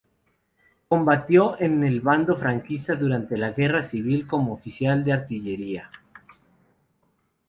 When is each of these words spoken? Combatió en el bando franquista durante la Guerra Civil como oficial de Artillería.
Combatió 0.87 1.61
en 1.61 1.83
el 1.83 2.01
bando 2.01 2.35
franquista 2.35 2.95
durante 2.95 3.37
la 3.37 3.51
Guerra 3.51 3.83
Civil 3.83 4.25
como 4.25 4.51
oficial 4.53 5.03
de 5.03 5.13
Artillería. 5.13 5.91